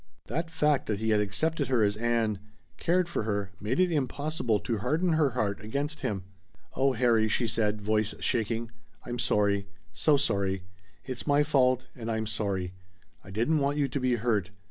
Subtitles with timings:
[0.25, 2.39] That fact that he had accepted her as Ann
[2.77, 6.23] cared for her made it impossible to harden her heart against him.
[6.75, 8.71] "Oh Harry," she said, voice shaking,
[9.05, 9.67] "I'm sorry.
[9.93, 10.63] So sorry.
[11.05, 12.73] It's my fault and I'm sorry.
[13.23, 14.49] I didn't want you to be hurt.